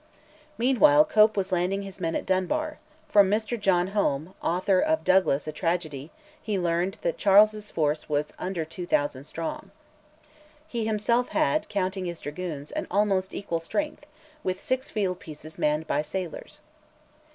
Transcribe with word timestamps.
Meanwhile 0.57 1.05
Cope 1.05 1.37
was 1.37 1.51
landing 1.51 1.83
his 1.83 1.99
men 2.01 2.15
at 2.15 2.25
Dunbar; 2.25 2.79
from 3.07 3.29
Mr 3.29 3.55
John 3.59 3.89
Home 3.89 4.33
(author 4.41 4.79
of 4.81 5.03
'Douglas, 5.03 5.45
a 5.47 5.51
Tragedy') 5.51 6.09
he 6.41 6.57
learnt 6.57 6.99
that 7.03 7.19
Charles's 7.19 7.69
force 7.69 8.09
was 8.09 8.33
under 8.39 8.65
2000 8.65 9.25
strong. 9.25 9.69
He 10.67 10.85
himself 10.87 11.29
had, 11.29 11.69
counting 11.69 12.05
the 12.05 12.15
dragoons, 12.15 12.71
an 12.71 12.87
almost 12.89 13.31
equal 13.35 13.59
strength, 13.59 14.07
with 14.43 14.59
six 14.59 14.89
field 14.89 15.19
pieces 15.19 15.59
manned 15.59 15.85
by 15.85 16.01
sailors. 16.01 16.61